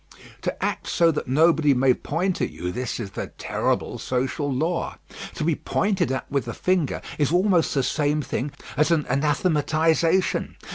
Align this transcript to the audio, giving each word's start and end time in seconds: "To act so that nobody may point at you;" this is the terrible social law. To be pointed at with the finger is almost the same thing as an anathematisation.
"To 0.41 0.65
act 0.65 0.87
so 0.87 1.11
that 1.11 1.27
nobody 1.27 1.75
may 1.75 1.93
point 1.93 2.41
at 2.41 2.49
you;" 2.49 2.71
this 2.71 2.99
is 2.99 3.11
the 3.11 3.27
terrible 3.37 3.99
social 3.99 4.51
law. 4.51 4.97
To 5.35 5.43
be 5.43 5.53
pointed 5.53 6.11
at 6.11 6.25
with 6.31 6.45
the 6.45 6.55
finger 6.55 7.01
is 7.19 7.31
almost 7.31 7.75
the 7.75 7.83
same 7.83 8.23
thing 8.23 8.49
as 8.75 8.89
an 8.89 9.03
anathematisation. 9.07 10.55